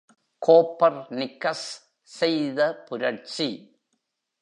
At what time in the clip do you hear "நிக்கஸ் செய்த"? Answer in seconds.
1.11-2.59